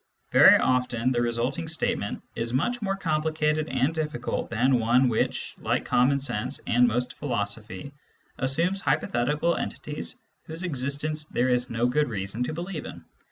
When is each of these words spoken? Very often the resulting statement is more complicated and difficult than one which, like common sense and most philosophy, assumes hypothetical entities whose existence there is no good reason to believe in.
Very 0.31 0.57
often 0.57 1.11
the 1.11 1.21
resulting 1.21 1.67
statement 1.67 2.23
is 2.35 2.53
more 2.55 2.95
complicated 2.97 3.69
and 3.69 3.93
difficult 3.93 4.49
than 4.49 4.79
one 4.79 5.09
which, 5.09 5.53
like 5.59 5.85
common 5.85 6.19
sense 6.19 6.59
and 6.65 6.87
most 6.87 7.13
philosophy, 7.13 7.91
assumes 8.39 8.81
hypothetical 8.81 9.55
entities 9.55 10.17
whose 10.45 10.63
existence 10.63 11.25
there 11.25 11.49
is 11.49 11.69
no 11.69 11.85
good 11.85 12.09
reason 12.09 12.41
to 12.45 12.51
believe 12.55 12.85
in. 12.85 13.05